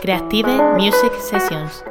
[0.00, 1.82] Creative Music Sessions.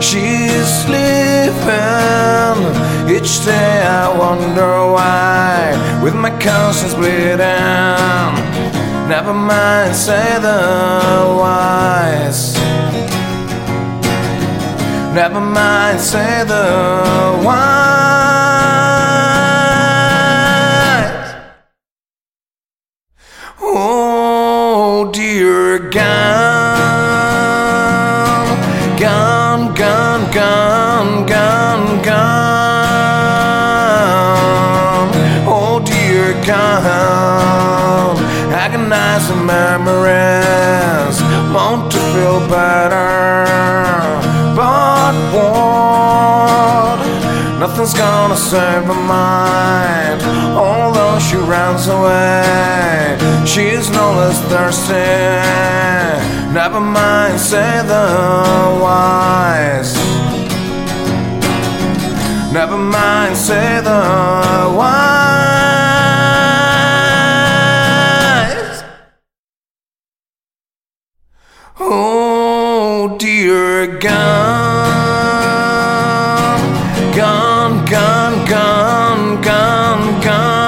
[0.00, 1.46] She's sleeping.
[3.08, 8.34] Each day I wonder why, with my conscience bleeding.
[9.08, 10.60] Never mind, say the
[11.40, 12.54] wise.
[15.14, 18.25] Never mind, say the wise.
[39.16, 41.22] Agonizing memories,
[41.52, 43.46] want to feel better,
[44.54, 46.98] but what?
[47.58, 50.22] Nothing's gonna save her mind.
[50.56, 54.92] Although she runs away, she's no less thirsty.
[56.52, 59.94] Never mind, say the wise.
[62.52, 65.15] Never mind, say the wise.
[74.00, 75.70] Gun,
[77.14, 80.66] gun, gun, gun, gun, gun.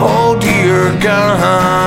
[0.00, 1.78] Oh dear gun.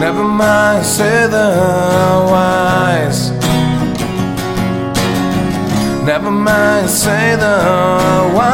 [0.00, 3.39] Never mind, say the wise.
[6.12, 8.50] Never mind, say the wise.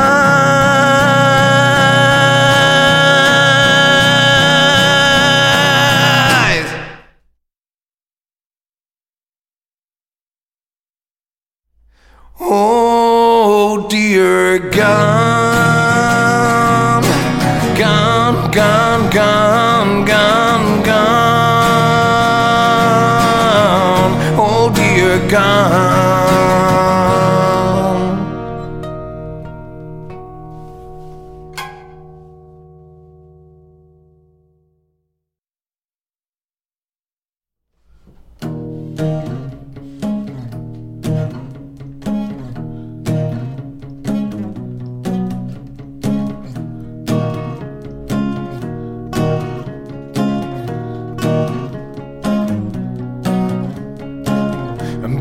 [12.39, 15.26] Oh dear gun,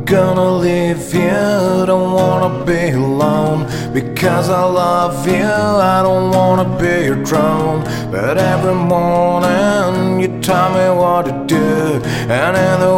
[0.06, 3.66] gonna leave you, don't wanna be alone.
[3.92, 7.84] Because I love you, I don't wanna be your drone.
[8.12, 12.02] But every morning you tell me what to do.
[12.30, 12.98] And in the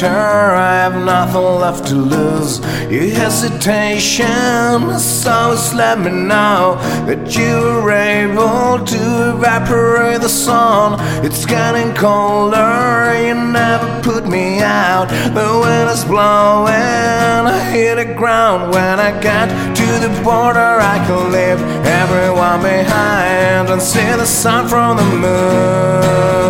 [0.00, 2.60] winter I have nothing left to lose.
[2.90, 6.76] Your hesitation has always let me know
[7.06, 14.60] That you were able to evaporate the sun It's getting colder, you never put me
[14.60, 15.08] out.
[15.08, 18.72] The wind is blowing, I hit the ground.
[18.72, 21.60] When I get to the border I can leave
[22.02, 26.48] everyone behind And see the sun from the moon.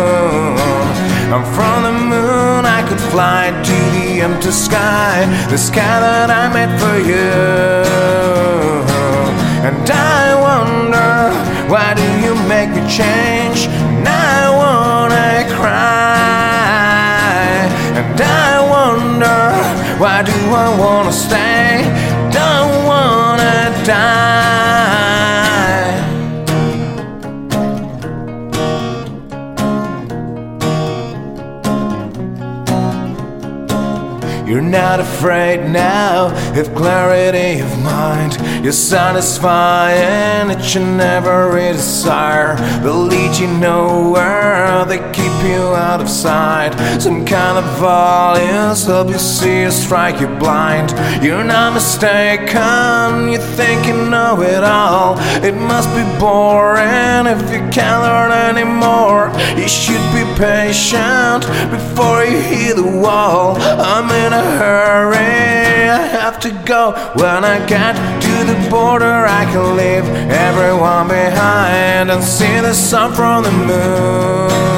[1.33, 2.78] And from the moon I
[3.11, 5.25] fly to the empty sky.
[5.49, 7.29] The sky that I made for you.
[9.67, 11.13] And I wonder
[11.71, 13.67] Why do you make me change?
[13.67, 16.99] And I wanna cry.
[17.99, 19.39] And I wonder
[20.01, 21.58] Why do I wanna stay
[34.49, 38.35] You're not afraid now, have clarity of mind.
[38.63, 42.55] You're satisfying each and every desire.
[42.81, 46.73] They'll lead you nowhere, they keep you out of sight.
[46.99, 50.93] Some kind of volumes help you see or strike you blind.
[51.23, 55.19] You're not mistaken, you think you know it all.
[55.45, 59.29] It must be boring if you can't learn anymore.
[59.55, 63.55] You should be patient before you hit the wall.
[63.59, 66.93] I'm in a hurry, I have to go.
[67.15, 67.95] When I get
[68.25, 74.69] to the border, I can leave everyone behind and see the sun from the moon.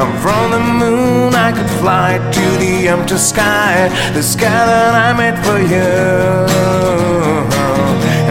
[0.00, 5.12] And from the moon, I could fly to the empty sky, the sky that I
[5.12, 5.90] made for you.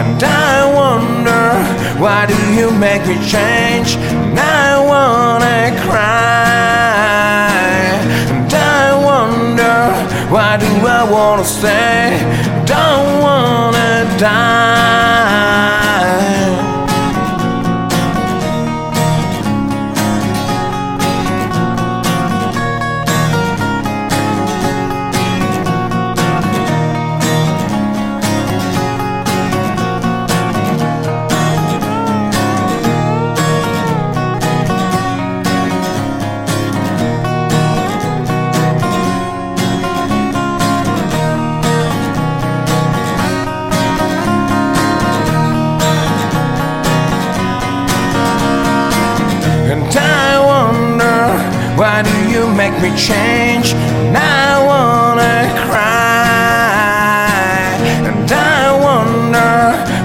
[0.00, 1.44] And I wonder,
[2.02, 3.96] why do you make me change?
[3.96, 6.79] And I wanna cry.
[10.50, 12.18] Why do I wanna stay?
[12.66, 14.79] Don't wanna die.
[52.82, 53.74] Me change?
[53.74, 57.10] And I wanna cry.
[58.08, 59.54] And I wonder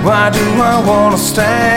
[0.05, 1.74] why do I wanna stay?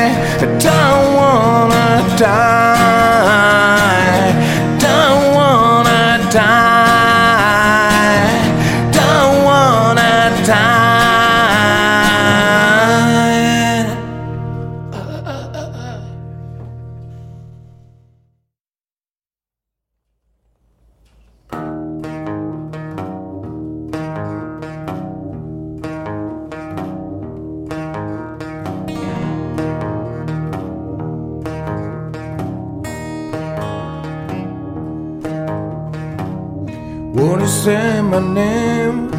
[37.64, 39.10] Say my name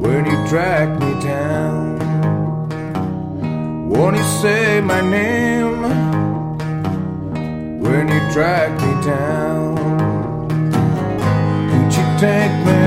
[0.00, 1.98] when you drag me down?
[3.90, 5.82] Won't you say my name
[7.82, 9.76] when you drag me down?
[11.68, 12.82] Could you take me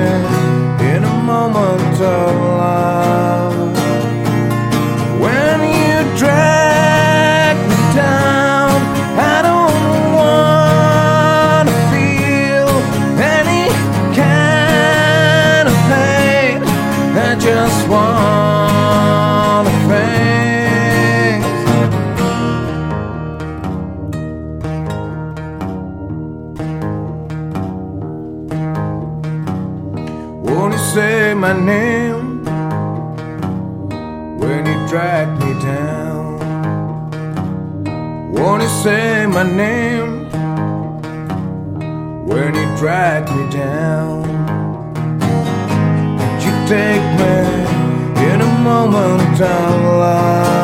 [0.92, 2.99] in a moment of love?
[30.94, 32.44] Say my name
[34.40, 36.40] when you drag me down?
[38.34, 40.26] Won't you say my name
[42.28, 44.24] when you drag me down?
[46.18, 47.36] Could you take me
[48.32, 50.59] in a moment of love?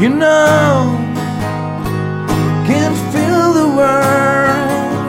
[0.00, 0.96] You know,
[2.66, 5.04] can feel the world.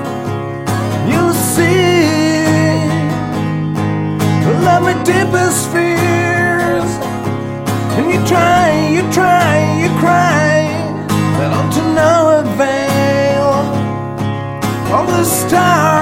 [1.07, 2.03] You see,
[4.65, 6.91] love my deepest fears.
[7.95, 10.67] And you try, you try, you cry,
[11.37, 13.47] but all to no avail.
[14.93, 16.00] All the stars